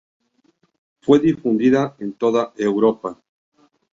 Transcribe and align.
Fue 1.01 1.19
difundida 1.19 1.95
en 1.99 2.13
toda 2.13 2.53
Europa. 2.57 3.21